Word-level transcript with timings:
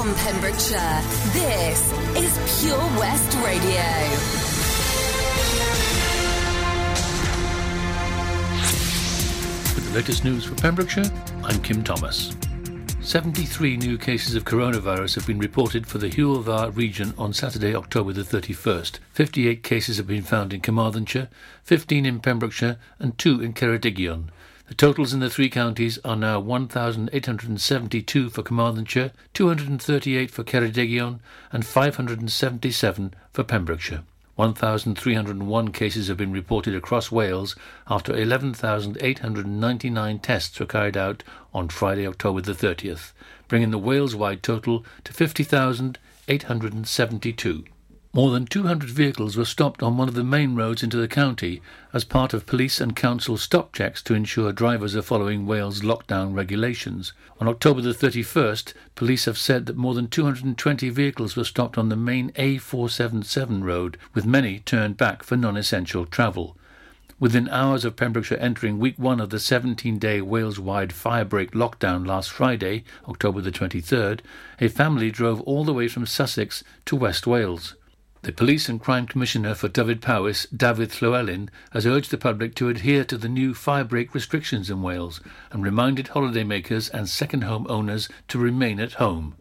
from 0.00 0.14
Pembrokeshire, 0.14 1.02
this 1.32 1.92
is 2.14 2.62
Pure 2.62 2.78
West 3.00 3.36
Radio. 3.38 3.82
With 9.74 9.88
the 9.88 9.96
latest 9.96 10.24
news 10.24 10.44
for 10.44 10.54
Pembrokeshire, 10.54 11.10
I'm 11.42 11.60
Kim 11.62 11.82
Thomas. 11.82 12.36
73 13.00 13.76
new 13.78 13.98
cases 13.98 14.36
of 14.36 14.44
coronavirus 14.44 15.16
have 15.16 15.26
been 15.26 15.40
reported 15.40 15.84
for 15.84 15.98
the 15.98 16.08
Dda 16.08 16.76
region 16.76 17.12
on 17.18 17.32
Saturday, 17.32 17.74
October 17.74 18.12
the 18.12 18.22
31st. 18.22 19.00
58 19.14 19.64
cases 19.64 19.96
have 19.96 20.06
been 20.06 20.22
found 20.22 20.52
in 20.52 20.60
Carmarthenshire, 20.60 21.28
15 21.64 22.06
in 22.06 22.20
Pembrokeshire, 22.20 22.78
and 23.00 23.18
2 23.18 23.40
in 23.40 23.52
Ceredigion. 23.52 24.28
The 24.68 24.74
totals 24.74 25.14
in 25.14 25.20
the 25.20 25.30
three 25.30 25.48
counties 25.48 25.98
are 26.04 26.14
now 26.14 26.38
1,872 26.40 28.28
for 28.28 28.42
Carmarthenshire, 28.42 29.12
238 29.32 30.30
for 30.30 30.44
Ceredigion, 30.44 31.20
and 31.50 31.64
577 31.64 33.14
for 33.32 33.44
Pembrokeshire. 33.44 34.02
1,301 34.36 35.72
cases 35.72 36.08
have 36.08 36.18
been 36.18 36.32
reported 36.32 36.74
across 36.74 37.10
Wales 37.10 37.56
after 37.88 38.14
11,899 38.14 40.18
tests 40.18 40.60
were 40.60 40.66
carried 40.66 40.98
out 40.98 41.24
on 41.54 41.70
Friday, 41.70 42.06
October 42.06 42.42
the 42.42 42.52
30th, 42.52 43.12
bringing 43.48 43.70
the 43.70 43.78
Wales-wide 43.78 44.42
total 44.42 44.84
to 45.02 45.14
50,872. 45.14 47.64
More 48.14 48.30
than 48.30 48.46
200 48.46 48.88
vehicles 48.88 49.36
were 49.36 49.44
stopped 49.44 49.82
on 49.82 49.98
one 49.98 50.08
of 50.08 50.14
the 50.14 50.24
main 50.24 50.56
roads 50.56 50.82
into 50.82 50.96
the 50.96 51.06
county 51.06 51.60
as 51.92 52.04
part 52.04 52.32
of 52.32 52.46
police 52.46 52.80
and 52.80 52.96
council 52.96 53.36
stop 53.36 53.74
checks 53.74 54.02
to 54.04 54.14
ensure 54.14 54.50
drivers 54.50 54.96
are 54.96 55.02
following 55.02 55.44
Wales 55.44 55.82
lockdown 55.82 56.34
regulations. 56.34 57.12
On 57.38 57.46
October 57.46 57.82
the 57.82 57.90
31st, 57.90 58.72
police 58.94 59.26
have 59.26 59.36
said 59.36 59.66
that 59.66 59.76
more 59.76 59.92
than 59.92 60.08
220 60.08 60.88
vehicles 60.88 61.36
were 61.36 61.44
stopped 61.44 61.76
on 61.76 61.90
the 61.90 61.96
main 61.96 62.30
A477 62.30 63.62
road, 63.62 63.98
with 64.14 64.24
many 64.24 64.60
turned 64.60 64.96
back 64.96 65.22
for 65.22 65.36
non-essential 65.36 66.06
travel. 66.06 66.56
Within 67.20 67.48
hours 67.50 67.84
of 67.84 67.96
Pembrokeshire 67.96 68.38
entering 68.38 68.78
week 68.78 68.98
one 68.98 69.20
of 69.20 69.28
the 69.28 69.38
17 69.38 69.98
day 69.98 70.22
Wales 70.22 70.58
wide 70.58 70.90
firebreak 70.90 71.50
lockdown 71.50 72.06
last 72.06 72.30
Friday, 72.30 72.84
October 73.06 73.42
the 73.42 73.52
23rd, 73.52 74.20
a 74.60 74.68
family 74.68 75.10
drove 75.10 75.42
all 75.42 75.64
the 75.64 75.74
way 75.74 75.88
from 75.88 76.06
Sussex 76.06 76.64
to 76.86 76.96
West 76.96 77.26
Wales. 77.26 77.74
The 78.22 78.32
Police 78.32 78.68
and 78.68 78.80
Crime 78.80 79.06
Commissioner 79.06 79.54
for 79.54 79.68
Dyfed-Powys, 79.68 80.48
Dafydd 80.54 80.90
Llywelyn, 81.00 81.48
has 81.70 81.86
urged 81.86 82.10
the 82.10 82.18
public 82.18 82.56
to 82.56 82.68
adhere 82.68 83.04
to 83.04 83.16
the 83.16 83.28
new 83.28 83.54
firebreak 83.54 84.12
restrictions 84.12 84.68
in 84.70 84.82
Wales 84.82 85.20
and 85.52 85.62
reminded 85.62 86.06
holidaymakers 86.06 86.90
and 86.92 87.08
second 87.08 87.44
home 87.44 87.64
owners 87.68 88.08
to 88.26 88.38
remain 88.38 88.80
at 88.80 88.94
home. 88.94 89.36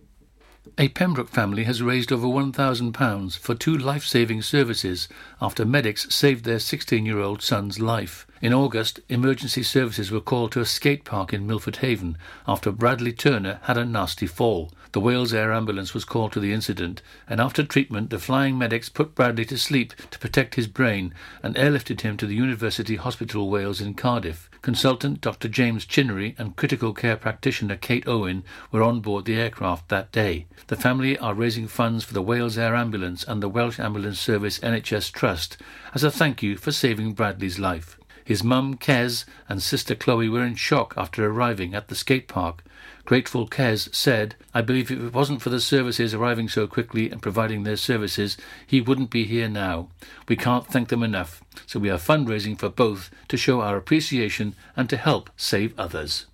A 0.77 0.89
Pembroke 0.89 1.29
family 1.29 1.63
has 1.63 1.81
raised 1.81 2.11
over 2.11 2.27
£1,000 2.27 3.37
for 3.39 3.55
two 3.55 3.75
life 3.75 4.05
saving 4.05 4.43
services 4.43 5.07
after 5.41 5.65
medics 5.65 6.13
saved 6.13 6.45
their 6.45 6.59
16 6.59 7.03
year 7.03 7.19
old 7.19 7.41
son's 7.41 7.79
life. 7.79 8.27
In 8.43 8.53
August, 8.53 8.99
emergency 9.09 9.63
services 9.63 10.11
were 10.11 10.21
called 10.21 10.51
to 10.51 10.61
a 10.61 10.65
skate 10.65 11.03
park 11.03 11.33
in 11.33 11.47
Milford 11.47 11.77
Haven 11.77 12.15
after 12.47 12.71
Bradley 12.71 13.11
Turner 13.11 13.59
had 13.63 13.77
a 13.77 13.85
nasty 13.85 14.27
fall. 14.27 14.71
The 14.97 15.01
Wales 15.01 15.31
Air 15.31 15.53
Ambulance 15.53 15.93
was 15.93 16.05
called 16.05 16.31
to 16.31 16.39
the 16.39 16.51
incident, 16.51 17.03
and 17.29 17.39
after 17.39 17.63
treatment, 17.63 18.09
the 18.09 18.17
flying 18.17 18.57
medics 18.57 18.89
put 18.89 19.13
Bradley 19.13 19.45
to 19.45 19.55
sleep 19.55 19.93
to 20.09 20.17
protect 20.17 20.55
his 20.55 20.65
brain 20.65 21.13
and 21.43 21.53
airlifted 21.53 22.01
him 22.01 22.17
to 22.17 22.25
the 22.25 22.33
University 22.33 22.95
Hospital 22.95 23.47
Wales 23.47 23.79
in 23.79 23.93
Cardiff. 23.93 24.49
Consultant 24.63 25.21
Dr. 25.21 25.49
James 25.49 25.85
Chinnery 25.85 26.33
and 26.39 26.55
critical 26.55 26.95
care 26.95 27.15
practitioner 27.15 27.75
Kate 27.75 28.07
Owen 28.07 28.43
were 28.71 28.81
on 28.81 28.99
board 29.01 29.25
the 29.25 29.35
aircraft 29.35 29.87
that 29.89 30.11
day. 30.11 30.47
The 30.65 30.75
family 30.75 31.15
are 31.19 31.35
raising 31.35 31.67
funds 31.67 32.03
for 32.03 32.15
the 32.15 32.23
Wales 32.23 32.57
Air 32.57 32.75
Ambulance 32.75 33.23
and 33.23 33.43
the 33.43 33.49
Welsh 33.49 33.79
Ambulance 33.79 34.19
Service 34.19 34.57
NHS 34.61 35.11
Trust 35.11 35.57
as 35.93 36.03
a 36.03 36.09
thank 36.09 36.41
you 36.41 36.57
for 36.57 36.71
saving 36.71 37.13
Bradley's 37.13 37.59
life. 37.59 37.99
His 38.25 38.43
mum, 38.43 38.75
Kez, 38.75 39.23
and 39.47 39.63
sister 39.63 39.95
Chloe 39.95 40.27
were 40.27 40.43
in 40.43 40.55
shock 40.55 40.95
after 40.97 41.25
arriving 41.25 41.73
at 41.73 41.87
the 41.87 41.95
skate 41.95 42.27
park. 42.27 42.61
Grateful 43.07 43.47
Kez 43.47 43.95
said, 43.95 44.35
I 44.53 44.59
believe 44.61 44.91
if 44.91 45.01
it 45.01 45.13
wasn't 45.13 45.41
for 45.41 45.49
the 45.49 45.61
services 45.61 46.13
arriving 46.13 46.49
so 46.49 46.67
quickly 46.67 47.09
and 47.09 47.21
providing 47.21 47.63
their 47.63 47.77
services, 47.77 48.35
he 48.67 48.81
wouldn't 48.81 49.11
be 49.11 49.23
here 49.23 49.47
now. 49.47 49.87
We 50.27 50.35
can't 50.35 50.67
thank 50.67 50.89
them 50.89 51.03
enough, 51.03 51.41
so 51.65 51.79
we 51.79 51.89
are 51.89 51.97
fundraising 51.97 52.59
for 52.59 52.67
both 52.67 53.09
to 53.29 53.37
show 53.37 53.61
our 53.61 53.77
appreciation 53.77 54.55
and 54.75 54.89
to 54.89 54.97
help 54.97 55.29
save 55.37 55.73
others. 55.79 56.25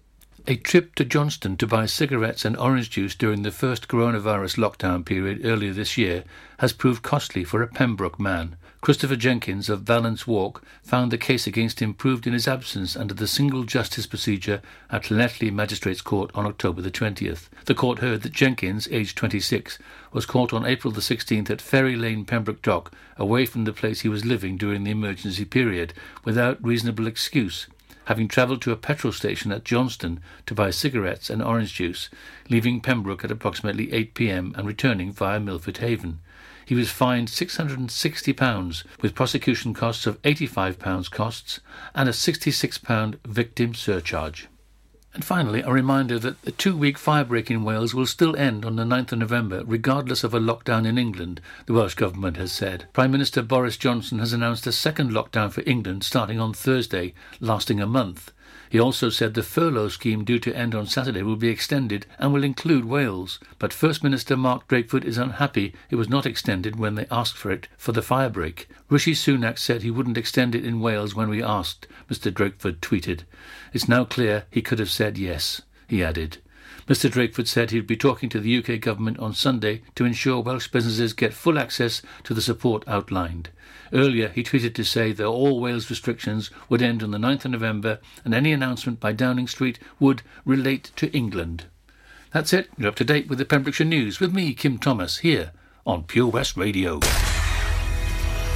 A 0.47 0.55
trip 0.55 0.95
to 0.95 1.05
Johnston 1.05 1.57
to 1.57 1.67
buy 1.67 1.85
cigarettes 1.85 2.43
and 2.43 2.57
orange 2.57 2.89
juice 2.89 3.13
during 3.13 3.43
the 3.43 3.51
first 3.51 3.87
coronavirus 3.87 4.57
lockdown 4.57 5.05
period 5.05 5.45
earlier 5.45 5.73
this 5.73 5.95
year 5.95 6.23
has 6.57 6.73
proved 6.73 7.03
costly 7.03 7.43
for 7.43 7.61
a 7.61 7.67
Pembroke 7.67 8.19
man. 8.19 8.55
Christopher 8.83 9.15
Jenkins 9.15 9.69
of 9.69 9.83
Valence 9.83 10.27
Walk 10.27 10.61
found 10.81 11.09
the 11.09 11.17
case 11.17 11.47
against 11.47 11.81
him 11.81 11.93
proved 11.93 12.27
in 12.27 12.33
his 12.33 12.49
absence 12.49 12.97
under 12.97 13.13
the 13.13 13.27
single 13.29 13.63
justice 13.63 14.05
procedure 14.05 14.61
at 14.89 15.03
Llanelli 15.03 15.53
Magistrates 15.53 16.01
Court 16.01 16.29
on 16.35 16.45
October 16.45 16.81
the 16.81 16.91
20th. 16.91 17.47
The 17.63 17.75
court 17.75 17.99
heard 17.99 18.23
that 18.23 18.33
Jenkins, 18.33 18.89
aged 18.91 19.15
26, 19.15 19.79
was 20.11 20.25
caught 20.25 20.51
on 20.51 20.65
April 20.65 20.91
the 20.91 20.99
16th 20.99 21.49
at 21.49 21.61
Ferry 21.61 21.95
Lane, 21.95 22.25
Pembroke 22.25 22.61
Dock, 22.61 22.91
away 23.15 23.45
from 23.45 23.63
the 23.63 23.71
place 23.71 24.01
he 24.01 24.09
was 24.09 24.25
living 24.25 24.57
during 24.57 24.83
the 24.83 24.91
emergency 24.91 25.45
period, 25.45 25.93
without 26.25 26.61
reasonable 26.61 27.07
excuse 27.07 27.67
having 28.07 28.27
travelled 28.27 28.61
to 28.61 28.73
a 28.73 28.75
petrol 28.75 29.13
station 29.13 29.49
at 29.53 29.63
Johnston 29.63 30.19
to 30.45 30.53
buy 30.53 30.71
cigarettes 30.71 31.29
and 31.29 31.41
orange 31.41 31.73
juice, 31.73 32.09
leaving 32.49 32.81
Pembroke 32.81 33.23
at 33.23 33.31
approximately 33.31 33.93
8 33.93 34.13
p.m. 34.13 34.53
and 34.57 34.67
returning 34.67 35.13
via 35.13 35.39
Milford 35.39 35.77
Haven 35.77 36.19
he 36.65 36.75
was 36.75 36.89
fined 36.89 37.27
£660 37.27 38.83
with 39.01 39.15
prosecution 39.15 39.73
costs 39.73 40.05
of 40.05 40.21
£85 40.21 41.11
costs 41.11 41.59
and 41.93 42.07
a 42.07 42.11
£66 42.11 43.17
victim 43.25 43.73
surcharge. 43.73 44.47
And 45.13 45.23
finally, 45.23 45.61
a 45.61 45.71
reminder 45.71 46.17
that 46.17 46.41
the 46.41 46.51
two 46.51 46.75
week 46.75 46.97
firebreak 46.97 47.51
in 47.51 47.63
Wales 47.63 47.93
will 47.93 48.07
still 48.07 48.35
end 48.35 48.65
on 48.65 48.77
the 48.77 48.83
9th 48.83 49.11
of 49.11 49.19
November, 49.19 49.63
regardless 49.63 50.23
of 50.23 50.33
a 50.33 50.39
lockdown 50.39 50.87
in 50.87 50.97
England, 50.97 51.39
the 51.67 51.73
Welsh 51.73 51.93
Government 51.93 52.37
has 52.37 52.51
said. 52.51 52.87
Prime 52.93 53.11
Minister 53.11 53.43
Boris 53.43 53.77
Johnson 53.77 54.17
has 54.17 54.33
announced 54.33 54.65
a 54.65 54.71
second 54.71 55.11
lockdown 55.11 55.51
for 55.51 55.61
England 55.67 56.03
starting 56.03 56.39
on 56.39 56.51
Thursday, 56.51 57.13
lasting 57.39 57.79
a 57.79 57.85
month. 57.85 58.31
He 58.73 58.79
also 58.79 59.11
said 59.11 59.35
the 59.35 59.43
furlough 59.43 59.89
scheme 59.89 60.23
due 60.25 60.39
to 60.39 60.57
end 60.57 60.73
on 60.73 60.87
Saturday 60.87 61.21
will 61.21 61.35
be 61.35 61.49
extended 61.49 62.07
and 62.17 62.33
will 62.33 62.43
include 62.43 62.85
Wales. 62.85 63.39
But 63.59 63.71
First 63.71 64.03
Minister 64.03 64.35
Mark 64.35 64.67
Drakeford 64.67 65.03
is 65.05 65.19
unhappy 65.19 65.75
it 65.91 65.95
was 65.95 66.09
not 66.09 66.25
extended 66.25 66.77
when 66.77 66.95
they 66.95 67.05
asked 67.11 67.37
for 67.37 67.51
it 67.51 67.67
for 67.77 67.91
the 67.91 68.01
firebreak. 68.01 68.65
Rishi 68.89 69.13
Sunak 69.13 69.59
said 69.59 69.83
he 69.83 69.91
wouldn't 69.91 70.17
extend 70.17 70.55
it 70.55 70.65
in 70.65 70.79
Wales 70.79 71.13
when 71.13 71.29
we 71.29 71.43
asked, 71.43 71.85
Mr 72.09 72.33
Drakeford 72.33 72.79
tweeted. 72.79 73.25
It's 73.73 73.87
now 73.87 74.05
clear 74.05 74.45
he 74.49 74.63
could 74.63 74.79
have 74.79 74.89
said 74.89 75.19
yes, 75.19 75.61
he 75.87 76.03
added. 76.03 76.39
Mr 76.87 77.09
Drakeford 77.09 77.47
said 77.47 77.71
he'd 77.71 77.87
be 77.87 77.95
talking 77.95 78.29
to 78.29 78.39
the 78.39 78.57
UK 78.57 78.79
government 78.81 79.19
on 79.19 79.33
Sunday 79.33 79.81
to 79.95 80.05
ensure 80.05 80.41
Welsh 80.41 80.67
businesses 80.67 81.13
get 81.13 81.33
full 81.33 81.57
access 81.57 82.01
to 82.23 82.33
the 82.33 82.41
support 82.41 82.83
outlined. 82.87 83.49
Earlier, 83.93 84.29
he 84.29 84.43
tweeted 84.43 84.73
to 84.75 84.83
say 84.83 85.11
that 85.13 85.25
all 85.25 85.61
Wales 85.61 85.89
restrictions 85.89 86.49
would 86.67 86.81
end 86.81 87.03
on 87.03 87.11
the 87.11 87.17
9th 87.17 87.45
of 87.45 87.51
November 87.51 87.99
and 88.25 88.33
any 88.33 88.51
announcement 88.51 88.99
by 88.99 89.13
Downing 89.13 89.47
Street 89.47 89.79
would 89.99 90.23
relate 90.45 90.91
to 90.95 91.11
England. 91.15 91.65
That's 92.31 92.51
it. 92.51 92.69
You're 92.77 92.89
up 92.89 92.95
to 92.95 93.05
date 93.05 93.29
with 93.29 93.37
the 93.37 93.45
Pembrokeshire 93.45 93.85
News 93.85 94.19
with 94.19 94.33
me, 94.33 94.53
Kim 94.53 94.79
Thomas, 94.79 95.19
here 95.19 95.51
on 95.85 96.03
Pure 96.03 96.29
West 96.29 96.57
Radio. 96.57 96.99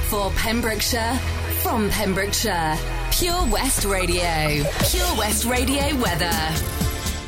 For 0.09 0.31
Pembrokeshire, 0.31 1.19
from 1.61 1.89
Pembrokeshire, 1.91 2.77
Pure 3.11 3.47
West 3.51 3.85
Radio. 3.85 4.63
Pure 4.89 5.17
West 5.17 5.45
Radio 5.45 5.95
weather. 5.97 6.76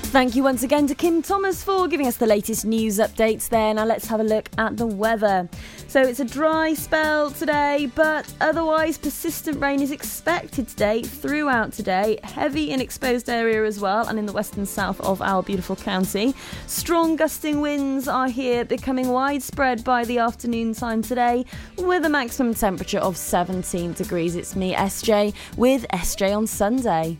Thank 0.09 0.35
you 0.35 0.41
once 0.41 0.63
again 0.63 0.87
to 0.87 0.95
Kim 0.95 1.21
Thomas 1.21 1.63
for 1.63 1.87
giving 1.87 2.07
us 2.07 2.17
the 2.17 2.25
latest 2.25 2.65
news 2.65 2.97
updates 2.97 3.47
there. 3.47 3.75
Now 3.75 3.85
let's 3.85 4.07
have 4.07 4.19
a 4.19 4.23
look 4.23 4.49
at 4.57 4.75
the 4.75 4.87
weather. 4.87 5.47
So 5.87 6.01
it's 6.01 6.19
a 6.19 6.25
dry 6.25 6.73
spell 6.73 7.29
today, 7.29 7.91
but 7.93 8.25
otherwise 8.41 8.97
persistent 8.97 9.61
rain 9.61 9.83
is 9.83 9.91
expected 9.91 10.67
today 10.67 11.03
throughout 11.03 11.73
today. 11.73 12.17
Heavy 12.23 12.71
in 12.71 12.81
exposed 12.81 13.29
area 13.29 13.63
as 13.65 13.79
well, 13.79 14.07
and 14.07 14.17
in 14.17 14.25
the 14.25 14.33
western 14.33 14.65
south 14.65 14.99
of 15.01 15.21
our 15.21 15.43
beautiful 15.43 15.75
county. 15.75 16.33
Strong 16.65 17.17
gusting 17.17 17.61
winds 17.61 18.07
are 18.07 18.29
here, 18.29 18.65
becoming 18.65 19.09
widespread 19.09 19.83
by 19.83 20.05
the 20.05 20.17
afternoon 20.17 20.73
time 20.73 21.03
today, 21.03 21.45
with 21.77 22.03
a 22.03 22.09
maximum 22.09 22.55
temperature 22.55 22.99
of 22.99 23.15
17 23.15 23.93
degrees. 23.93 24.35
It's 24.35 24.55
me, 24.55 24.73
SJ, 24.73 25.35
with 25.55 25.85
SJ 25.89 26.35
on 26.35 26.47
Sunday. 26.47 27.19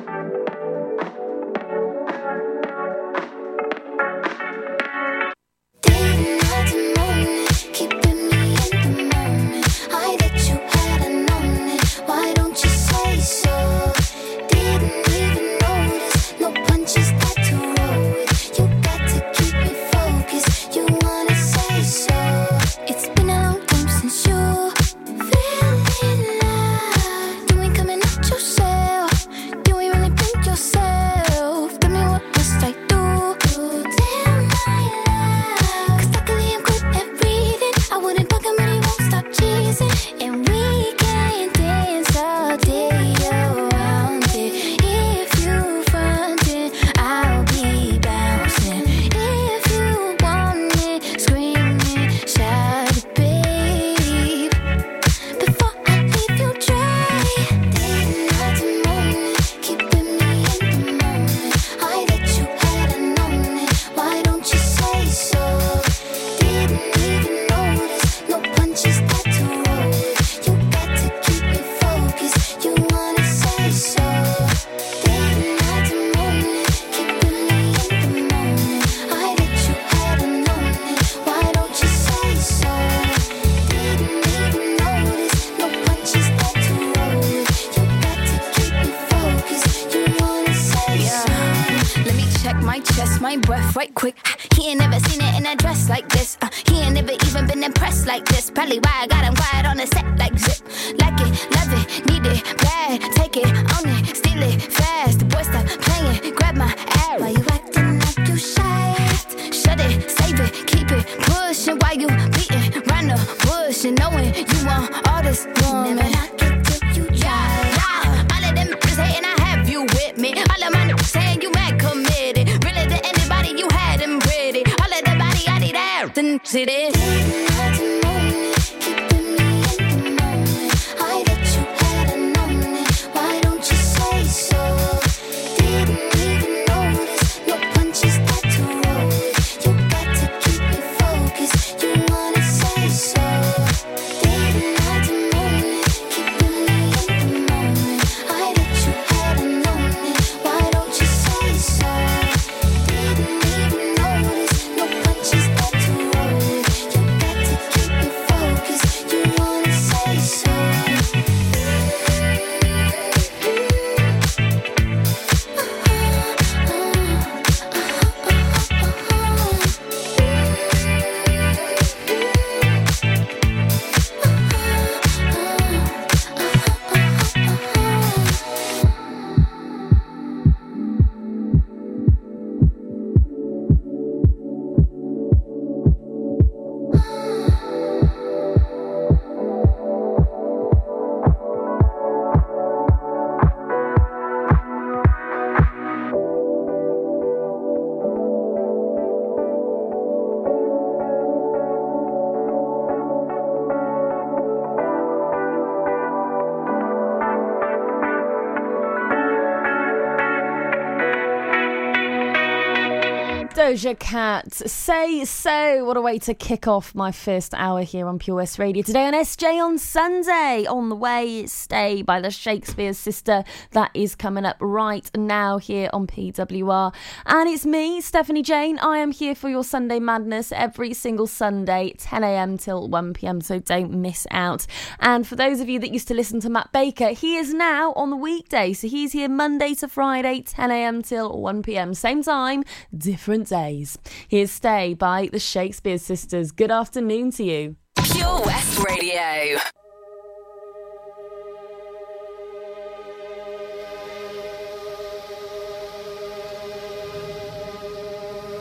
Doja 213.81 213.97
Cat, 213.97 214.53
say 214.53 215.25
so. 215.25 215.83
What 215.85 215.97
a 215.97 216.01
way 216.01 216.19
to 216.19 216.35
kick 216.35 216.67
off 216.67 216.93
my 216.93 217.11
first 217.11 217.55
hour 217.55 217.81
here 217.81 218.07
on 218.07 218.19
Pure 218.19 218.35
West 218.35 218.59
Radio 218.59 218.83
today 218.83 219.07
on 219.07 219.13
SJ 219.13 219.59
on 219.59 219.79
Sunday. 219.79 220.67
On 220.69 220.89
the 220.89 220.95
way, 220.95 221.47
Stay 221.47 222.03
by 222.03 222.21
the 222.21 222.29
Shakespears 222.29 222.99
Sister. 222.99 223.43
That 223.71 223.89
is 223.95 224.13
coming 224.13 224.45
up 224.45 224.57
right 224.59 225.09
now 225.17 225.57
here 225.57 225.89
on 225.93 226.05
PWR. 226.05 226.93
And 227.25 227.49
it's 227.49 227.65
me, 227.65 228.01
Stephanie 228.01 228.43
Jane. 228.43 228.77
I 228.77 228.99
am 228.99 229.11
here 229.11 229.33
for 229.33 229.49
your 229.49 229.63
Sunday 229.63 229.99
madness 229.99 230.51
every 230.51 230.93
single 230.93 231.25
Sunday, 231.25 231.95
10 231.97 232.23
a.m. 232.23 232.59
till 232.59 232.87
1 232.87 233.13
p.m. 233.13 233.41
So 233.41 233.57
don't 233.57 233.93
miss 233.93 234.27
out. 234.29 234.67
And 234.99 235.25
for 235.25 235.35
those 235.35 235.59
of 235.59 235.69
you 235.69 235.79
that 235.79 235.91
used 235.91 236.07
to 236.09 236.13
listen 236.13 236.39
to 236.41 236.51
Matt 236.51 236.71
Baker, 236.71 237.09
he 237.09 237.37
is 237.37 237.51
now 237.51 237.93
on 237.93 238.11
the 238.11 238.15
weekday. 238.15 238.73
So 238.73 238.87
he's 238.87 239.13
here 239.13 239.29
Monday 239.29 239.73
to 239.75 239.87
Friday, 239.87 240.43
10 240.43 240.69
a.m. 240.69 241.01
till 241.01 241.41
1 241.41 241.63
p.m. 241.63 241.95
Same 241.95 242.21
time, 242.21 242.63
different 242.95 243.47
day 243.47 243.70
days. 243.71 243.97
Here's 244.27 244.51
Stay 244.51 244.93
by 244.93 245.29
the 245.31 245.39
Shakespeare 245.39 245.97
Sisters. 245.97 246.51
Good 246.51 246.71
afternoon 246.71 247.31
to 247.31 247.43
you. 247.43 247.75
Pure 248.03 248.41
West 248.45 248.79
Radio. 248.83 249.59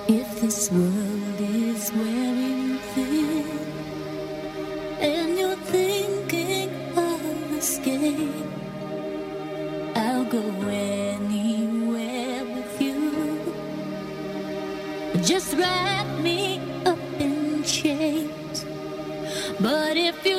If 0.08 0.40
this 0.40 0.70
world 0.72 1.09
Just 15.30 15.54
wrap 15.54 16.08
me 16.18 16.58
up 16.84 16.98
in 17.20 17.62
chains. 17.62 18.64
But 19.60 19.96
if 19.96 20.26
you 20.26 20.29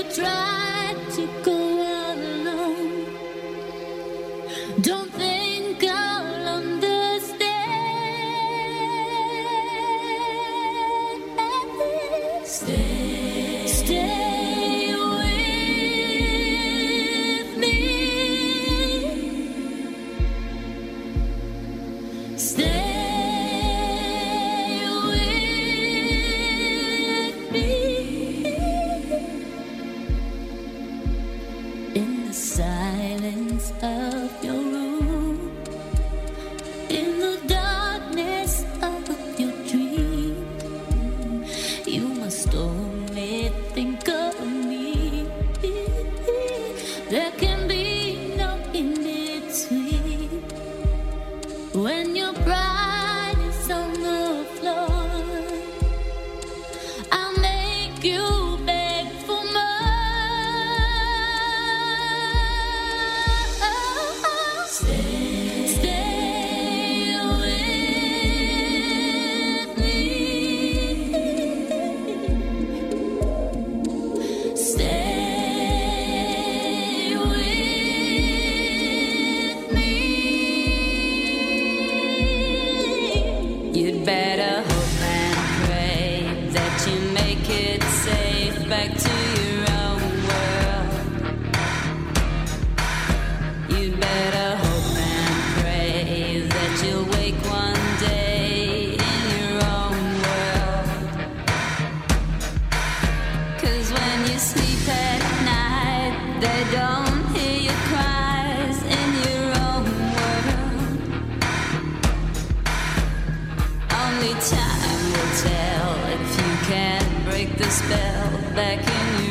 Oh 114.23 114.33
Time 114.39 115.11
will 115.13 115.33
tell 115.41 115.95
if 116.13 116.37
you 116.37 116.67
can 116.67 117.23
break 117.23 117.57
the 117.57 117.67
spell 117.71 118.29
back 118.53 118.77
in 118.77 119.25
your 119.25 119.30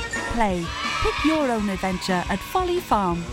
play. 0.31 0.65
Pick 1.03 1.25
your 1.25 1.51
own 1.51 1.69
adventure 1.69 2.23
at 2.29 2.39
Folly 2.39 2.79
Farm. 2.79 3.23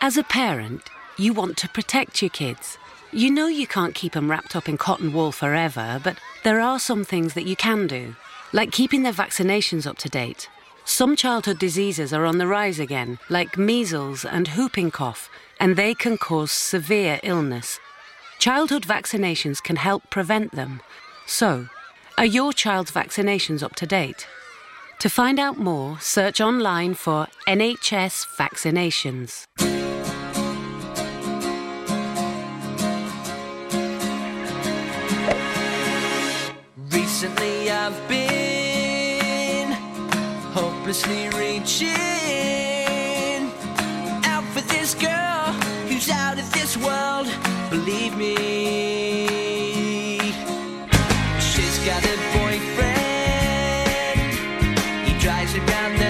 As 0.00 0.16
a 0.16 0.22
parent, 0.22 0.82
you 1.16 1.32
want 1.32 1.56
to 1.58 1.68
protect 1.68 2.22
your 2.22 2.30
kids. 2.30 2.78
You 3.12 3.30
know 3.30 3.46
you 3.46 3.66
can't 3.66 3.94
keep 3.94 4.12
them 4.12 4.30
wrapped 4.30 4.54
up 4.54 4.68
in 4.68 4.76
cotton 4.76 5.12
wool 5.12 5.32
forever, 5.32 6.00
but 6.02 6.18
there 6.44 6.60
are 6.60 6.78
some 6.78 7.04
things 7.04 7.34
that 7.34 7.46
you 7.46 7.56
can 7.56 7.86
do, 7.86 8.14
like 8.52 8.70
keeping 8.70 9.02
their 9.02 9.12
vaccinations 9.12 9.86
up 9.86 9.98
to 9.98 10.08
date. 10.08 10.48
Some 10.84 11.16
childhood 11.16 11.58
diseases 11.58 12.12
are 12.12 12.24
on 12.24 12.38
the 12.38 12.46
rise 12.46 12.78
again, 12.78 13.18
like 13.28 13.58
measles 13.58 14.24
and 14.24 14.48
whooping 14.48 14.90
cough, 14.90 15.28
and 15.60 15.76
they 15.76 15.94
can 15.94 16.16
cause 16.16 16.50
severe 16.50 17.20
illness. 17.22 17.78
Childhood 18.38 18.84
vaccinations 18.84 19.62
can 19.62 19.76
help 19.76 20.08
prevent 20.10 20.52
them. 20.52 20.80
So, 21.26 21.68
are 22.16 22.24
your 22.24 22.52
child's 22.52 22.90
vaccinations 22.90 23.62
up 23.62 23.74
to 23.76 23.86
date? 23.86 24.26
To 25.02 25.08
find 25.08 25.38
out 25.38 25.58
more, 25.58 25.96
search 26.00 26.40
online 26.40 26.94
for 26.94 27.28
NHS 27.46 28.26
vaccinations. 28.36 29.44
Recently 36.90 37.70
I've 37.70 38.08
been 38.08 39.70
hopelessly 40.52 41.28
reaching 41.28 41.94
out 44.24 44.42
for 44.52 44.62
this 44.62 44.96
girl 44.96 45.52
who's 45.86 46.10
out 46.10 46.40
of 46.40 46.52
this 46.52 46.76
world. 46.76 47.28
Believe 47.70 48.16
me, 48.16 50.18
she's 51.38 51.78
got 51.86 52.04
a 52.04 52.17
He 55.68 55.74
drives 55.74 56.07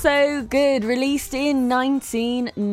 So 0.00 0.40
Good, 0.40 0.82
released 0.82 1.34
in 1.34 1.68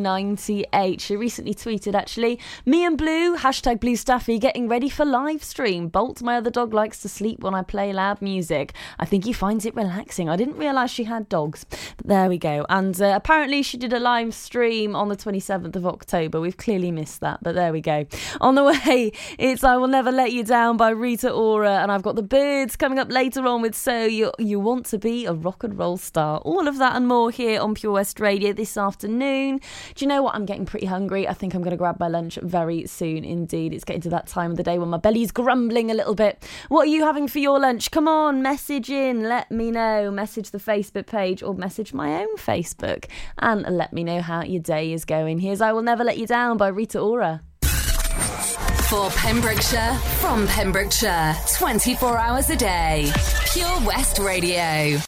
1998. 0.08 1.02
She 1.02 1.16
recently 1.16 1.54
tweeted, 1.54 1.94
actually, 1.94 2.40
me 2.66 2.86
and 2.86 2.98
Blue, 2.98 3.36
hashtag 3.36 3.80
Blue 3.80 3.96
Staffy, 3.96 4.40
getting 4.40 4.70
ready 4.70 4.88
for 4.90 5.06
live 5.06 5.44
stream. 5.44 5.90
Bolt, 5.90 6.22
my 6.22 6.38
other 6.38 6.50
dog, 6.50 6.74
likes 6.74 7.02
to 7.02 7.10
sleep 7.10 7.42
when 7.42 7.54
I 7.54 7.62
play 7.62 7.92
loud 7.92 8.22
music. 8.22 8.74
I 9.00 9.06
think 9.06 9.26
he 9.26 9.34
finds 9.34 9.66
it 9.66 9.76
relaxing. 9.76 10.30
I 10.30 10.38
didn't 10.38 10.58
realise 10.58 10.92
she 10.92 11.04
had 11.04 11.28
dogs. 11.28 11.66
But 11.98 12.08
there 12.08 12.30
we 12.30 12.38
go. 12.38 12.66
And 12.70 13.00
uh, 13.02 13.14
apparently 13.16 13.62
she 13.64 13.78
did 13.78 13.92
a 13.92 14.00
live 14.00 14.34
stream 14.34 14.96
on 14.96 15.10
the 15.10 15.18
27th 15.18 15.76
of 15.76 15.86
October. 15.86 16.40
We've 16.40 16.58
clearly 16.58 16.92
missed 16.92 17.20
that, 17.22 17.44
but 17.44 17.56
there 17.56 17.74
we 17.74 17.82
go. 17.82 18.06
On 18.40 18.56
the 18.56 18.64
way, 18.64 19.12
it's 19.38 19.64
I 19.64 19.76
Will 19.78 19.88
Never 19.88 20.12
Let 20.12 20.32
You 20.32 20.44
Down 20.44 20.78
by 20.78 20.90
Rita 20.90 21.32
Ora, 21.32 21.80
and 21.82 21.92
I've 21.92 22.04
got 22.04 22.16
the 22.16 22.24
Byrds 22.24 22.76
coming 22.76 23.00
up 23.00 23.12
later 23.12 23.46
on 23.46 23.62
with 23.62 23.76
So 23.76 24.06
You, 24.06 24.32
you 24.40 24.60
Want 24.60 24.86
to 24.88 24.98
Be 24.98 25.26
a 25.26 25.34
Rock 25.34 25.64
and 25.64 25.78
Roll 25.78 25.98
Star. 25.98 26.40
All 26.40 26.68
of 26.68 26.78
that 26.78 26.96
and 26.96 27.08
more 27.08 27.32
here 27.32 27.60
on 27.60 27.74
Pure 27.74 27.94
West 27.94 28.20
Radio 28.20 28.54
this 28.54 28.78
afternoon. 28.78 29.60
Do 29.98 30.06
you 30.06 30.10
know 30.10 30.22
what? 30.22 30.36
I'm 30.36 30.46
getting 30.46 30.68
pretty 30.68 30.86
hungry. 30.86 31.28
I 31.28 31.34
think 31.34 31.56
I'm 31.56 31.64
going 31.64 31.72
to 31.72 31.78
grab 31.78 32.00
my 32.00 32.08
lunch 32.08 32.38
very 32.44 32.86
soon 32.86 33.26
indeed. 33.26 33.74
It's 33.74 33.84
getting 33.84 34.04
to 34.04 34.12
that 34.12 34.28
time 34.28 34.52
of 34.52 34.58
the 34.58 34.62
day 34.62 34.78
when 34.78 34.90
my 34.90 35.00
belly's 35.00 35.32
grumbling 35.32 35.90
a 35.90 35.96
little 35.96 36.14
bit. 36.14 36.48
What 36.70 36.84
are 36.84 36.92
you 36.92 37.04
having 37.04 37.28
for 37.28 37.40
your 37.40 37.60
lunch? 37.60 37.90
Come 37.90 38.08
on, 38.08 38.44
message 38.44 38.92
in, 38.92 39.24
let 39.24 39.50
me 39.50 39.72
know. 39.72 40.12
Message 40.12 40.52
the 40.52 40.60
Facebook 40.60 41.08
page 41.08 41.42
or 41.42 41.56
message 41.56 41.96
my 41.96 42.22
own 42.22 42.38
Facebook 42.38 43.06
and 43.40 43.64
let 43.76 43.92
me 43.92 44.04
know 44.04 44.22
how 44.22 44.44
your 44.44 44.62
day 44.62 44.94
is 44.94 45.04
going. 45.04 45.40
Here's 45.40 45.62
I 45.62 45.72
Will 45.74 45.82
Never 45.82 46.04
Let 46.04 46.20
You 46.20 46.28
Down 46.28 46.58
by 46.58 46.68
Rita 46.68 47.00
Ora. 47.00 47.42
For 47.64 49.10
Pembrokeshire, 49.10 49.96
from 50.20 50.46
Pembrokeshire, 50.46 51.36
24 51.58 52.18
hours 52.20 52.52
a 52.52 52.56
day. 52.56 53.12
Pure 53.52 53.80
West 53.84 54.20
Radio. 54.20 55.00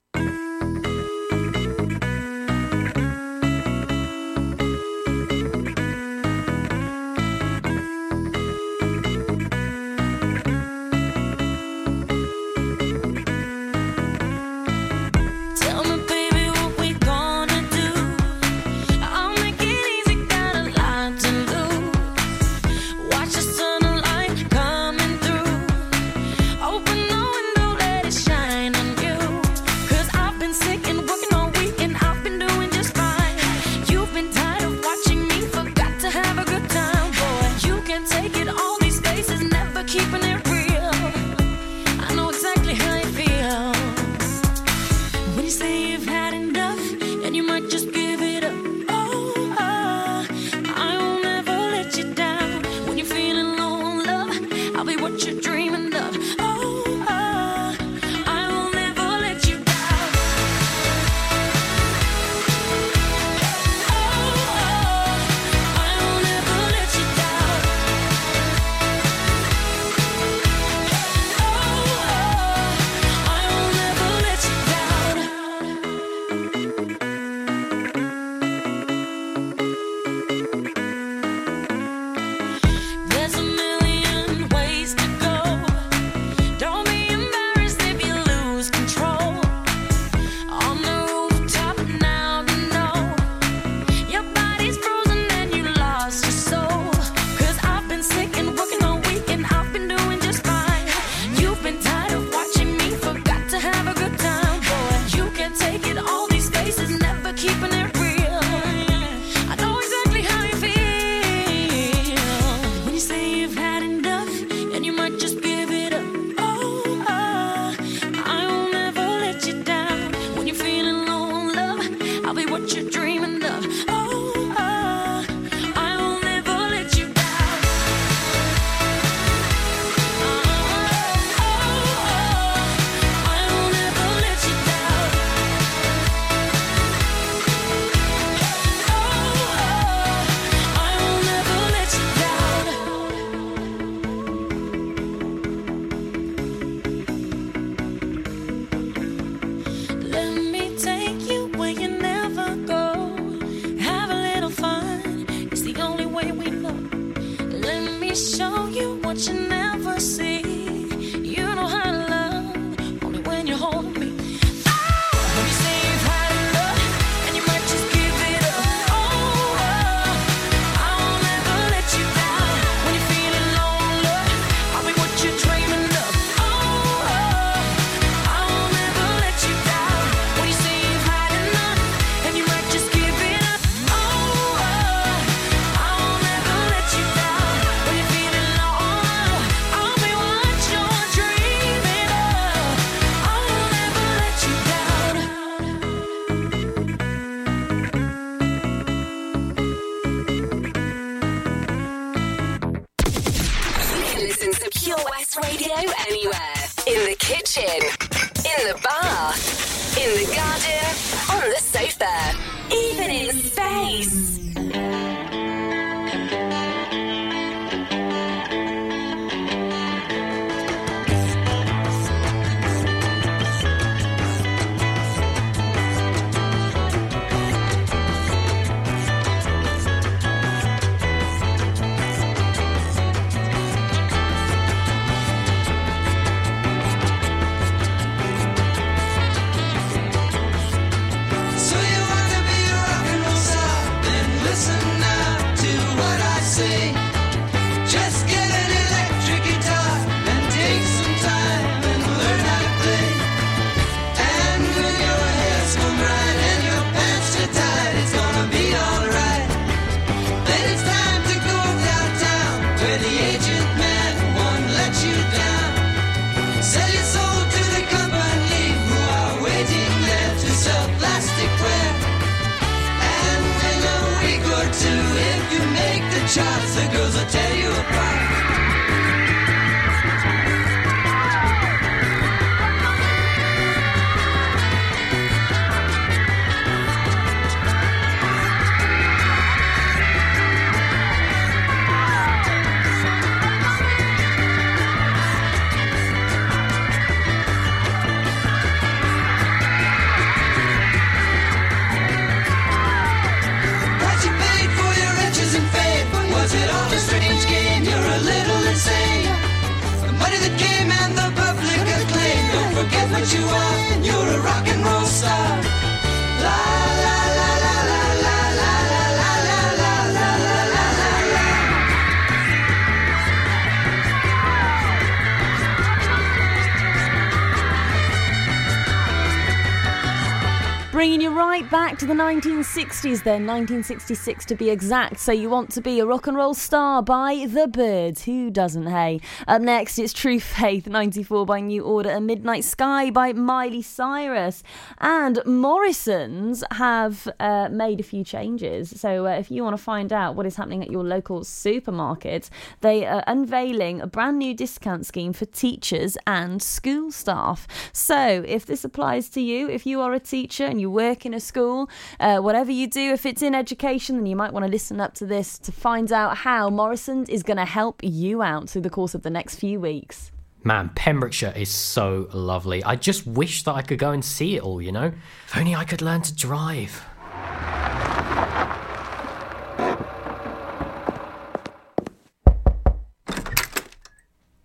99 332.20 332.49
back 332.90 333.02
to 333.02 333.02
the 333.02 333.18
1960s, 333.20 333.24
then 333.24 333.46
1966 333.46 334.46
to 334.46 334.56
be 334.56 334.70
exact. 334.70 335.20
So 335.20 335.32
you 335.32 335.50
want 335.50 335.72
to 335.72 335.82
be 335.82 336.00
a 336.00 336.06
rock 336.06 336.28
and 336.28 336.36
roll 336.36 336.54
star 336.54 337.04
by 337.04 337.46
The 337.48 337.68
Byrds. 337.68 338.24
Who 338.26 338.50
doesn't, 338.50 338.88
hey? 338.88 339.22
Up 339.48 339.62
next, 339.62 340.00
it's 340.00 340.14
True 340.14 340.40
Faith 340.40 340.88
94 340.88 341.46
by 341.46 341.60
New 341.60 341.84
Order 341.84 342.10
and 342.10 342.26
Midnight 342.26 342.64
Sky 342.64 343.12
by 343.12 343.34
Miley 343.34 343.82
Cyrus. 343.82 344.64
And 345.00 345.40
Morrisons 345.46 346.64
have 346.72 347.28
uh, 347.40 347.70
made 347.70 348.00
a 348.00 348.04
few 348.04 348.24
changes. 348.24 349.00
So 349.00 349.28
uh, 349.28 349.32
if 349.32 349.52
you 349.52 349.64
want 349.64 349.78
to 349.78 349.84
find 349.84 350.12
out 350.12 350.36
what 350.36 350.46
is 350.46 350.56
happening 350.56 350.82
at 350.82 350.90
your 350.90 351.04
local 351.04 351.44
supermarket, 351.44 352.50
they 352.82 353.06
are 353.06 353.24
unveiling 353.28 354.02
a 354.02 354.08
brand 354.08 354.40
new 354.40 354.54
discount 354.54 355.06
scheme 355.06 355.34
for 355.34 355.46
teachers 355.46 356.18
and 356.26 356.62
school 356.62 357.12
staff. 357.12 357.68
So 357.94 358.44
if 358.48 358.66
this 358.66 358.84
applies 358.84 359.30
to 359.30 359.42
you, 359.42 359.70
if 359.70 359.86
you 359.86 360.02
are 360.02 360.14
a 360.14 360.20
teacher 360.20 360.66
and 360.66 360.82
you 360.82 360.90
work 360.90 361.26
in 361.26 361.34
a 361.34 361.40
school, 361.40 361.90
uh, 362.20 362.40
whatever 362.40 362.72
you 362.72 362.79
do, 362.88 363.12
if 363.12 363.26
it's 363.26 363.42
in 363.42 363.56
education, 363.56 364.18
then 364.18 364.26
you 364.26 364.36
might 364.36 364.54
want 364.54 364.66
to 364.66 364.72
listen 364.72 365.00
up 365.00 365.14
to 365.16 365.26
this 365.26 365.58
to 365.60 365.72
find 365.72 366.12
out 366.12 366.38
how 366.38 366.70
Morrisons 366.70 367.30
is 367.30 367.44
going 367.44 367.58
to 367.58 367.66
help 367.66 368.02
you 368.04 368.42
out 368.42 368.70
through 368.70 368.82
the 368.82 368.90
course 368.90 369.16
of 369.16 369.24
the 369.24 369.30
next 369.30 369.56
few 369.56 369.80
weeks. 369.80 370.32
Man, 370.64 370.90
Pembrokeshire 370.96 371.54
is 371.56 371.70
so 371.70 372.30
lovely. 372.34 372.84
I 372.84 372.96
just 372.96 373.26
wish 373.26 373.64
that 373.64 373.74
I 373.74 373.82
could 373.82 374.00
go 374.00 374.12
and 374.12 374.24
see 374.24 374.58
it 374.58 374.62
all, 374.62 374.82
you 374.82 374.92
know? 374.92 375.14
If 375.48 375.58
only 375.58 375.74
I 375.74 375.86
could 375.86 376.02
learn 376.02 376.22
to 376.24 376.36
drive. 376.36 377.04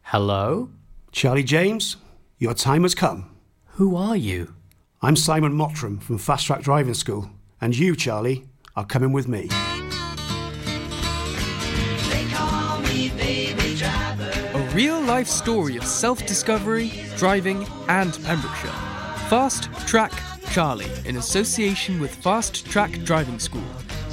Hello? 0.03 0.71
Charlie 1.13 1.43
James, 1.43 1.97
your 2.39 2.55
time 2.55 2.83
has 2.83 2.95
come. 2.95 3.35
Who 3.75 3.97
are 3.97 4.17
you? 4.17 4.55
I'm 5.03 5.17
Simon 5.17 5.53
Mottram 5.53 6.01
from 6.01 6.19
Fast 6.19 6.47
Track 6.47 6.63
Driving 6.63 6.95
School, 6.95 7.31
and 7.65 7.75
you, 7.75 7.97
Charlie, 7.97 8.45
are 8.77 8.85
coming 8.85 9.11
with 9.11 9.27
me. 9.27 9.49
A 14.53 14.71
real 14.75 15.01
life 15.01 15.27
story 15.27 15.79
of 15.79 15.87
self 15.87 16.27
discovery, 16.27 16.93
driving, 17.17 17.67
and 17.89 18.13
Pembrokeshire. 18.23 18.69
Fast 19.31 19.71
Track 19.89 20.13
Charlie 20.51 20.93
in 21.07 21.17
association 21.17 21.99
with 22.01 22.15
Fast 22.17 22.67
Track 22.67 23.03
Driving 23.03 23.39
School. 23.39 23.65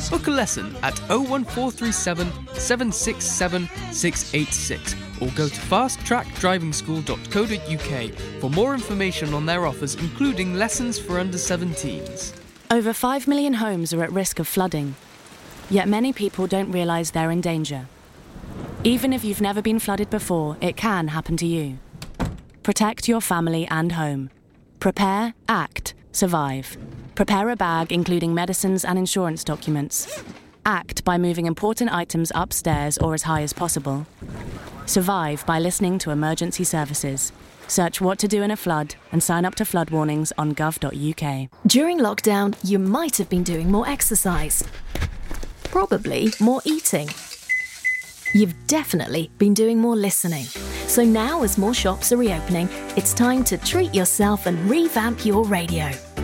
Book 0.10 0.28
a 0.28 0.32
lesson 0.32 0.74
at 0.82 0.98
01437 1.10 2.32
767 2.54 3.68
686 3.92 4.96
or 5.22 5.28
go 5.36 5.50
to 5.50 5.62
fasttrackdrivingschool.co.uk 5.62 8.14
for 8.40 8.50
more 8.50 8.74
information 8.74 9.34
on 9.34 9.46
their 9.46 9.66
offers, 9.66 9.96
including 9.96 10.54
lessons 10.56 10.98
for 10.98 11.20
under 11.20 11.38
17s. 11.38 12.41
Over 12.72 12.94
5 12.94 13.28
million 13.28 13.56
homes 13.56 13.94
are 13.94 14.02
at 14.02 14.14
risk 14.14 14.40
of 14.40 14.48
flooding, 14.48 14.96
yet 15.70 15.90
many 15.90 16.14
people 16.14 16.48
don't 16.48 16.72
realise 16.72 17.12
they're 17.12 17.30
in 17.30 17.42
danger. 17.42 17.88
Even 18.86 19.12
if 19.12 19.26
you've 19.26 19.42
never 19.42 19.62
been 19.62 19.78
flooded 19.78 20.10
before, 20.10 20.56
it 20.62 20.78
can 20.78 21.10
happen 21.10 21.36
to 21.36 21.46
you. 21.46 21.80
Protect 22.64 23.10
your 23.10 23.20
family 23.20 23.68
and 23.68 23.92
home. 23.92 24.30
Prepare, 24.80 25.34
act, 25.50 25.96
survive. 26.14 26.78
Prepare 27.14 27.50
a 27.50 27.58
bag 27.58 27.92
including 27.92 28.34
medicines 28.34 28.86
and 28.86 28.98
insurance 28.98 29.44
documents. 29.44 30.24
Act 30.66 31.04
by 31.04 31.18
moving 31.18 31.48
important 31.48 31.94
items 31.94 32.32
upstairs 32.34 32.98
or 33.00 33.14
as 33.14 33.24
high 33.24 33.42
as 33.42 33.52
possible. 33.52 34.08
Survive 34.86 35.46
by 35.46 35.60
listening 35.60 36.00
to 36.00 36.12
emergency 36.12 36.64
services. 36.64 37.34
Search 37.72 38.02
what 38.02 38.20
to 38.20 38.28
do 38.28 38.44
in 38.44 38.52
a 38.52 38.58
flood 38.58 38.96
and 39.14 39.24
sign 39.24 39.46
up 39.46 39.56
to 39.56 39.64
flood 39.64 39.92
warnings 39.92 40.34
on 40.38 40.54
gov.uk. 40.54 41.50
During 41.66 42.00
lockdown, 42.00 42.54
you 42.70 42.78
might 42.78 43.16
have 43.16 43.30
been 43.30 43.44
doing 43.44 43.72
more 43.72 43.88
exercise. 43.88 44.62
Probably 45.64 46.34
more 46.42 46.60
eating. 46.66 47.08
You've 48.34 48.56
definitely 48.68 49.32
been 49.38 49.54
doing 49.54 49.80
more 49.80 49.96
listening. 49.96 50.44
So 50.88 51.06
now, 51.06 51.44
as 51.44 51.58
more 51.58 51.74
shops 51.74 52.12
are 52.12 52.18
reopening, 52.18 52.68
it's 52.98 53.14
time 53.14 53.42
to 53.46 53.58
treat 53.58 53.96
yourself 53.96 54.48
and 54.48 54.70
revamp 54.70 55.26
your 55.26 55.46
radio. 55.46 55.92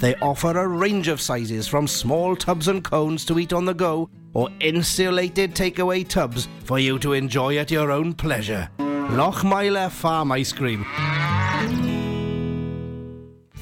They 0.00 0.14
offer 0.16 0.56
a 0.56 0.66
range 0.66 1.08
of 1.08 1.20
sizes 1.20 1.68
from 1.68 1.86
small 1.86 2.34
tubs 2.34 2.68
and 2.68 2.82
cones 2.82 3.26
to 3.26 3.38
eat 3.38 3.52
on 3.52 3.66
the 3.66 3.74
go 3.74 4.08
or 4.32 4.48
insulated 4.60 5.54
takeaway 5.54 6.08
tubs 6.08 6.48
for 6.64 6.78
you 6.78 6.98
to 7.00 7.12
enjoy 7.12 7.58
at 7.58 7.70
your 7.70 7.90
own 7.90 8.14
pleasure. 8.14 8.70
Lochmeyler 8.78 9.90
Farm 9.90 10.32
Ice 10.32 10.52
Cream. 10.52 10.86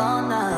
all 0.00 0.22
night. 0.22 0.49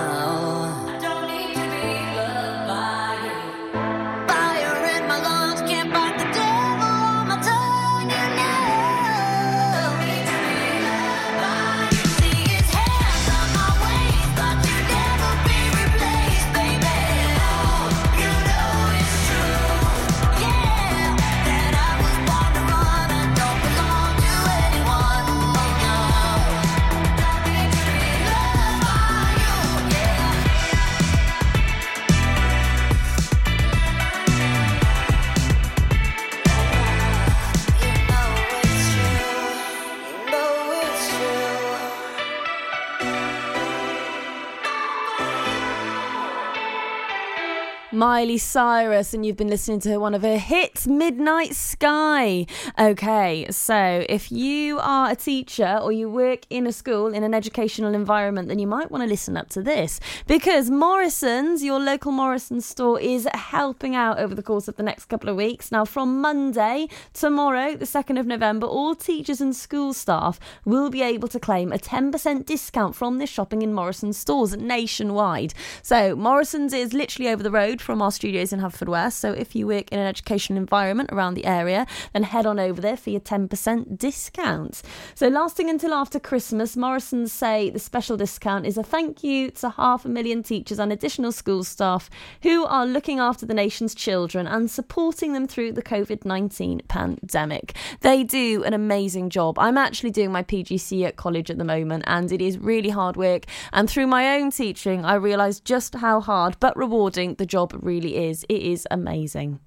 Miley 48.12 48.36
Cyrus, 48.36 49.14
and 49.14 49.24
you've 49.24 49.38
been 49.38 49.48
listening 49.48 49.80
to 49.80 49.96
one 49.96 50.12
of 50.12 50.20
her 50.20 50.36
hits, 50.36 50.86
Midnight 50.86 51.54
Sky. 51.54 52.44
Okay, 52.78 53.46
so 53.50 54.04
if 54.06 54.30
you 54.30 54.78
are 54.80 55.12
a 55.12 55.16
teacher 55.16 55.78
or 55.80 55.92
you 55.92 56.10
work 56.10 56.40
in 56.50 56.66
a 56.66 56.72
school 56.72 57.06
in 57.06 57.24
an 57.24 57.32
educational 57.32 57.94
environment, 57.94 58.48
then 58.48 58.58
you 58.58 58.66
might 58.66 58.90
want 58.90 59.02
to 59.02 59.08
listen 59.08 59.34
up 59.38 59.48
to 59.48 59.62
this 59.62 59.98
because 60.26 60.68
Morrisons, 60.68 61.64
your 61.64 61.80
local 61.80 62.12
Morrisons 62.12 62.66
store, 62.66 63.00
is 63.00 63.26
helping 63.32 63.96
out 63.96 64.18
over 64.18 64.34
the 64.34 64.42
course 64.42 64.68
of 64.68 64.76
the 64.76 64.82
next 64.82 65.06
couple 65.06 65.30
of 65.30 65.36
weeks. 65.36 65.72
Now, 65.72 65.86
from 65.86 66.20
Monday, 66.20 66.88
tomorrow, 67.14 67.76
the 67.76 67.86
2nd 67.86 68.20
of 68.20 68.26
November, 68.26 68.66
all 68.66 68.94
teachers 68.94 69.40
and 69.40 69.56
school 69.56 69.94
staff 69.94 70.38
will 70.66 70.90
be 70.90 71.00
able 71.00 71.28
to 71.28 71.40
claim 71.40 71.72
a 71.72 71.78
10% 71.78 72.44
discount 72.44 72.94
from 72.94 73.16
their 73.16 73.26
shopping 73.26 73.62
in 73.62 73.72
Morrisons 73.72 74.18
stores 74.18 74.54
nationwide. 74.54 75.54
So, 75.80 76.14
Morrisons 76.14 76.74
is 76.74 76.92
literally 76.92 77.30
over 77.30 77.42
the 77.42 77.50
road 77.50 77.80
from 77.80 78.02
our 78.02 78.11
studios 78.12 78.52
in 78.52 78.60
Haverfordwest. 78.60 79.14
So, 79.14 79.32
if 79.32 79.56
you 79.56 79.66
work 79.66 79.90
in 79.90 79.98
an 79.98 80.06
educational 80.06 80.58
environment 80.58 81.10
around 81.12 81.34
the 81.34 81.46
area, 81.46 81.86
then 82.12 82.22
head 82.22 82.46
on 82.46 82.58
over 82.58 82.80
there 82.80 82.96
for 82.96 83.10
your 83.10 83.20
10% 83.20 83.98
discount. 83.98 84.82
So, 85.14 85.28
lasting 85.28 85.68
until 85.68 85.94
after 85.94 86.20
Christmas, 86.20 86.76
Morrisons 86.76 87.32
say 87.32 87.70
the 87.70 87.78
special 87.78 88.16
discount 88.16 88.66
is 88.66 88.78
a 88.78 88.82
thank 88.82 89.24
you 89.24 89.50
to 89.52 89.70
half 89.70 90.04
a 90.04 90.08
million 90.08 90.42
teachers 90.42 90.78
and 90.78 90.92
additional 90.92 91.32
school 91.32 91.64
staff 91.64 92.08
who 92.42 92.64
are 92.64 92.86
looking 92.86 93.18
after 93.18 93.46
the 93.46 93.54
nation's 93.54 93.94
children 93.94 94.46
and 94.46 94.70
supporting 94.70 95.32
them 95.32 95.46
through 95.46 95.72
the 95.72 95.82
COVID 95.82 96.24
19 96.24 96.82
pandemic. 96.88 97.74
They 98.00 98.24
do 98.24 98.64
an 98.64 98.74
amazing 98.74 99.30
job. 99.30 99.58
I'm 99.58 99.78
actually 99.78 100.10
doing 100.10 100.32
my 100.32 100.42
PGC 100.42 101.04
at 101.04 101.16
college 101.16 101.50
at 101.50 101.58
the 101.58 101.64
moment, 101.64 102.04
and 102.06 102.30
it 102.32 102.40
is 102.40 102.58
really 102.58 102.90
hard 102.90 103.16
work. 103.16 103.46
And 103.72 103.88
through 103.88 104.06
my 104.06 104.36
own 104.36 104.50
teaching, 104.50 105.04
I 105.04 105.14
realised 105.14 105.64
just 105.64 105.94
how 105.94 106.20
hard 106.20 106.56
but 106.60 106.76
rewarding 106.76 107.34
the 107.34 107.46
job 107.46 107.76
really 107.80 107.91
is. 108.00 108.44
It 108.48 108.62
is 108.62 108.86
amazing. 108.90 109.60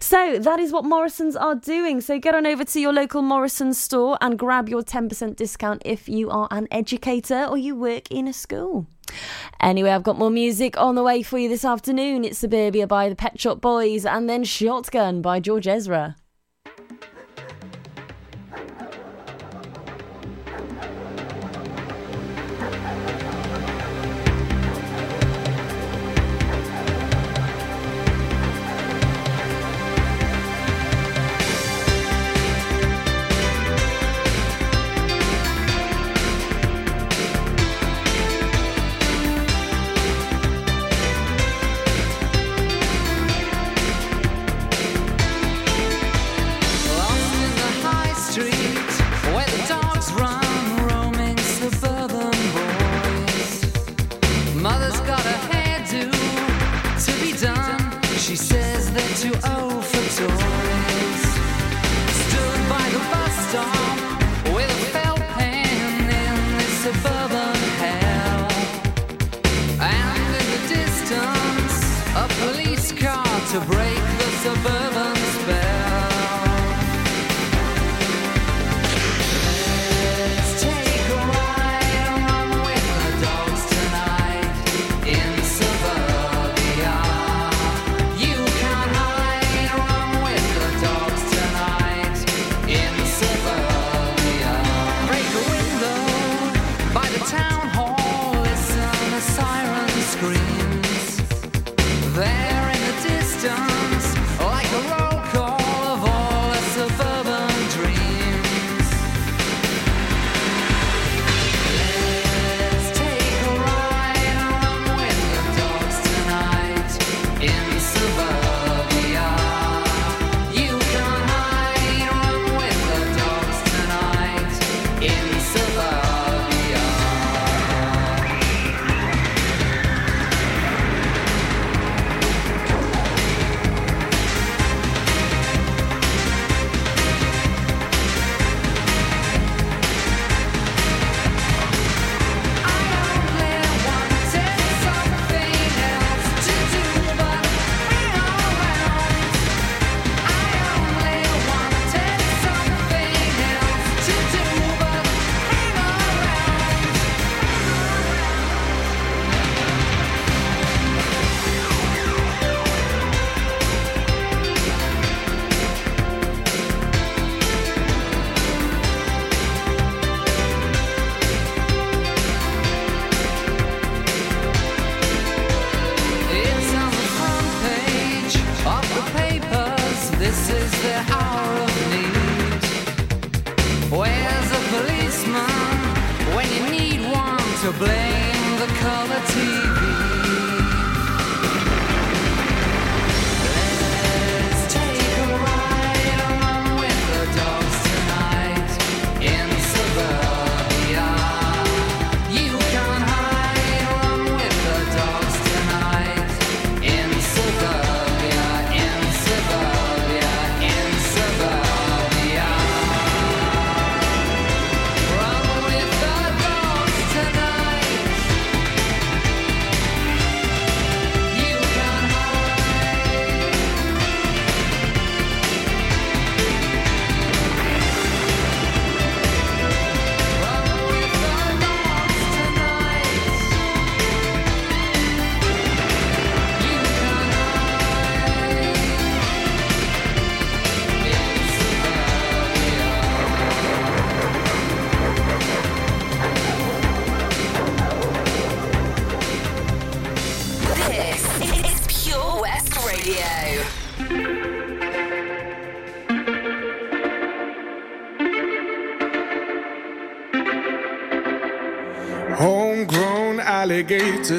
So 0.00 0.38
that 0.38 0.60
is 0.60 0.72
what 0.72 0.84
Morrisons 0.84 1.36
are 1.36 1.54
doing. 1.54 2.00
So 2.00 2.18
get 2.18 2.34
on 2.34 2.46
over 2.46 2.64
to 2.64 2.80
your 2.80 2.92
local 2.92 3.22
Morrison 3.22 3.74
store 3.74 4.18
and 4.20 4.38
grab 4.38 4.68
your 4.68 4.82
10% 4.82 5.36
discount 5.36 5.82
if 5.84 6.08
you 6.08 6.30
are 6.30 6.48
an 6.50 6.68
educator 6.70 7.44
or 7.44 7.56
you 7.56 7.74
work 7.74 8.10
in 8.10 8.28
a 8.28 8.32
school. 8.32 8.86
Anyway, 9.60 9.90
I've 9.90 10.02
got 10.02 10.18
more 10.18 10.30
music 10.30 10.78
on 10.78 10.94
the 10.94 11.02
way 11.02 11.22
for 11.22 11.38
you 11.38 11.48
this 11.48 11.64
afternoon. 11.64 12.24
It's 12.24 12.38
Suburbia 12.38 12.86
by 12.86 13.08
the 13.08 13.16
Pet 13.16 13.38
Shop 13.40 13.60
Boys 13.60 14.06
and 14.06 14.28
then 14.28 14.44
Shotgun 14.44 15.22
by 15.22 15.40
George 15.40 15.66
Ezra. 15.66 16.16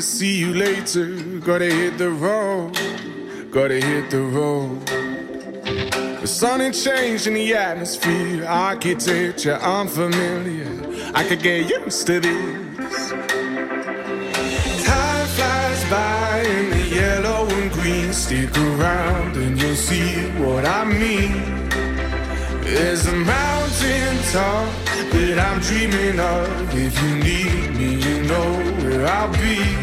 See 0.04 0.36
you 0.36 0.54
later. 0.54 1.16
Gotta 1.39 1.72
hit 1.74 1.97
the 1.97 2.10
road. 2.10 2.78
Gotta 3.51 3.76
hit 3.76 4.10
the 4.12 4.20
road. 4.20 4.86
The 6.20 6.28
sun 6.28 6.60
ain't 6.60 6.76
changed 6.76 7.28
in 7.28 7.36
the 7.36 7.56
atmosphere. 7.56 8.45
Architecture 8.45 9.56
unfamiliar. 9.56 10.68
I 11.16 11.24
could 11.24 11.41
get 11.41 11.70
used 11.70 12.06
to 12.08 12.20
this. 12.20 13.12
Time 14.84 15.28
flies 15.36 15.89
by 15.89 16.43
in 16.47 16.70
the 16.72 16.84
yellow 16.95 17.47
and 17.47 17.72
green. 17.72 18.12
Stick 18.12 18.58
around 18.58 19.38
and 19.38 19.60
you'll 19.60 19.74
see 19.74 20.28
what 20.43 20.66
I 20.66 20.84
mean. 20.84 21.70
There's 22.62 23.08
a 23.08 23.16
mountain 23.16 24.18
top 24.34 24.68
that 25.14 25.39
I'm 25.39 25.62
dreaming 25.62 26.20
of. 26.20 26.76
If 26.76 27.01
you 27.01 27.16
need 27.16 27.78
me, 27.78 27.95
you 28.06 28.24
know 28.24 28.51
where 28.84 29.08
I'll 29.08 29.32
be. 29.32 29.82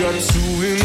Got 0.00 0.20
two 0.22 0.64
in 0.64 0.79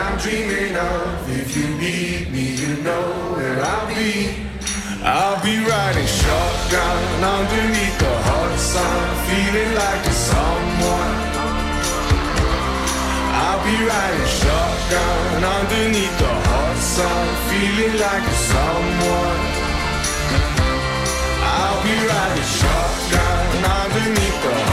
I'm 0.00 0.16
dreaming 0.18 0.76
of. 0.76 1.28
If 1.28 1.54
you 1.56 1.68
need 1.76 2.32
me, 2.32 2.56
you 2.56 2.82
know 2.82 3.04
where 3.36 3.60
I'll 3.60 3.86
be. 3.88 4.32
I'll 5.04 5.40
be 5.44 5.60
riding 5.60 6.10
shotgun 6.20 7.02
underneath 7.20 7.98
the 7.98 8.14
hot 8.28 8.52
sun, 8.58 9.00
feeling 9.28 9.72
like 9.76 10.02
a 10.12 10.14
someone. 10.30 11.16
I'll 13.44 13.62
be 13.68 13.76
riding 13.92 14.30
shotgun 14.40 15.44
underneath 15.58 16.16
the 16.18 16.34
hot 16.48 16.76
sun, 16.96 17.24
feeling 17.50 17.94
like 18.00 18.24
a 18.24 18.36
someone. 18.52 19.42
I'll 21.44 21.80
be 21.84 21.96
riding 22.08 22.50
shotgun 22.60 23.64
underneath 23.80 24.38
the 24.44 24.69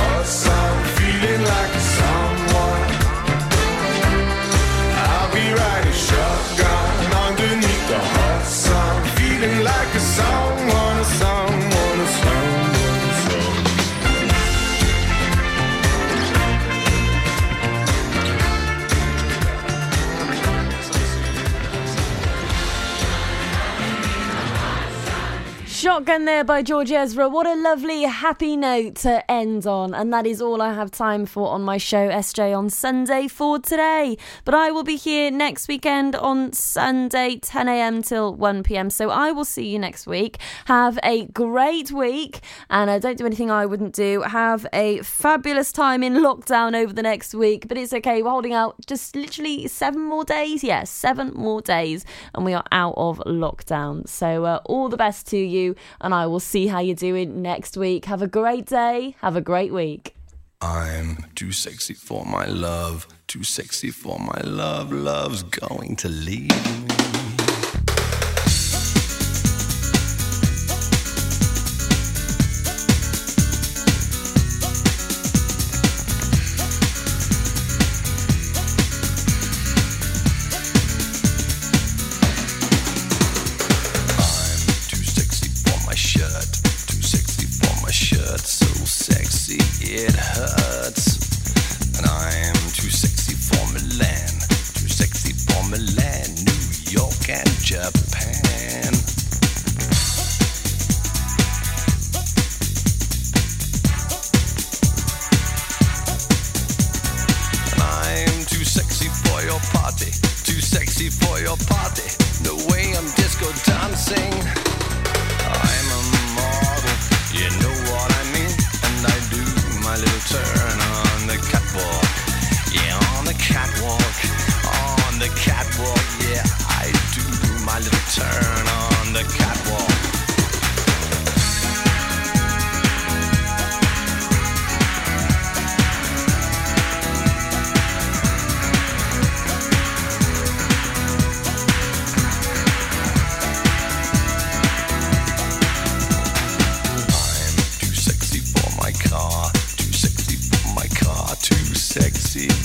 Shotgun 25.87 26.25
there 26.25 26.43
by 26.43 26.63
George 26.63 26.91
Ezra. 26.91 27.29
What 27.29 27.47
a 27.47 27.55
lovely, 27.55 28.01
happy 28.01 28.57
note 28.57 28.95
to 28.95 29.31
end 29.31 29.65
on. 29.65 29.93
And 29.93 30.13
that 30.13 30.27
is 30.27 30.41
all 30.41 30.61
I 30.61 30.73
have 30.73 30.91
time 30.91 31.25
for 31.25 31.47
on 31.47 31.61
my 31.61 31.77
show, 31.77 32.09
SJ, 32.09 32.57
on 32.57 32.69
Sunday 32.69 33.29
for 33.29 33.57
today. 33.57 34.17
But 34.43 34.53
I 34.53 34.69
will 34.69 34.83
be 34.83 34.97
here 34.97 35.31
next 35.31 35.69
weekend 35.69 36.13
on 36.13 36.51
Sunday, 36.51 37.37
10 37.37 37.69
a.m. 37.69 38.01
till 38.01 38.35
1 38.35 38.63
p.m. 38.63 38.89
So 38.89 39.09
I 39.09 39.31
will 39.31 39.45
see 39.45 39.65
you 39.65 39.79
next 39.79 40.07
week. 40.07 40.39
Have 40.65 40.99
a 41.03 41.27
great 41.27 41.89
week. 41.89 42.41
And 42.69 42.89
uh, 42.89 42.99
don't 42.99 43.17
do 43.17 43.25
anything 43.25 43.49
I 43.49 43.65
wouldn't 43.65 43.95
do. 43.95 44.23
Have 44.23 44.67
a 44.73 45.01
fabulous 45.03 45.71
time 45.71 46.03
in 46.03 46.15
lockdown 46.15 46.75
over 46.75 46.91
the 46.91 47.01
next 47.01 47.33
week. 47.33 47.69
But 47.69 47.77
it's 47.77 47.93
okay. 47.93 48.21
We're 48.21 48.31
holding 48.31 48.53
out 48.53 48.75
just 48.85 49.15
literally 49.15 49.69
seven 49.69 50.01
more 50.01 50.25
days. 50.25 50.65
Yes, 50.65 50.89
seven 50.89 51.31
more 51.33 51.61
days. 51.61 52.03
And 52.35 52.43
we 52.43 52.53
are 52.53 52.65
out 52.73 52.95
of 52.97 53.19
lockdown. 53.19 54.05
So 54.09 54.43
uh, 54.43 54.59
all 54.65 54.89
the 54.89 54.97
best 54.97 55.27
to 55.27 55.37
you. 55.37 55.76
And 56.01 56.13
I 56.13 56.25
will 56.27 56.39
see 56.39 56.67
how 56.67 56.79
you're 56.79 56.95
doing 56.95 57.41
next 57.41 57.77
week. 57.77 58.05
Have 58.05 58.21
a 58.21 58.27
great 58.27 58.65
day. 58.65 59.15
Have 59.21 59.35
a 59.35 59.41
great 59.41 59.73
week. 59.73 60.15
I'm 60.59 61.25
too 61.35 61.51
sexy 61.51 61.93
for 61.93 62.25
my 62.25 62.47
love, 62.47 63.07
too 63.27 63.43
sexy 63.43 63.91
for 63.91 64.17
my 64.19 64.41
love. 64.43 64.91
Love's 64.91 65.43
going 65.43 65.95
to 65.97 66.09
leave 66.09 66.49
me. 66.49 67.46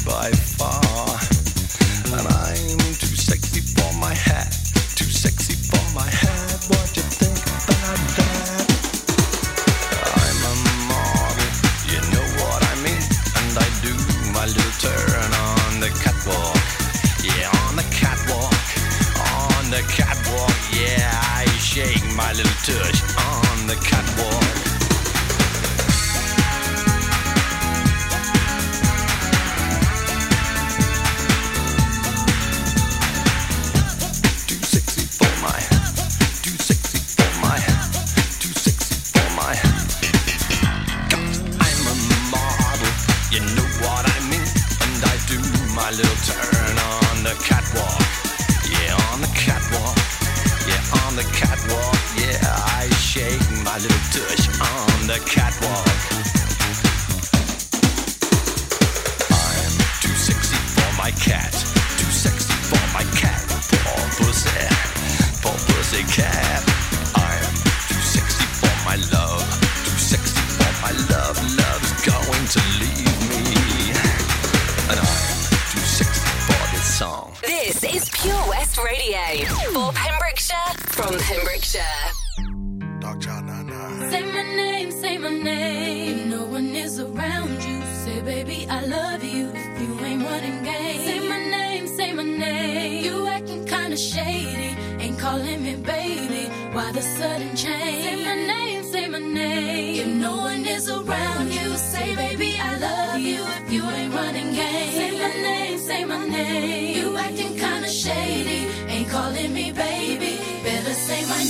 by 0.04 0.30
far. 0.32 1.11
Calling 109.12 109.52
me 109.52 109.70
baby. 109.72 110.40
Better 110.64 110.94
say 110.94 111.20
my 111.28 111.41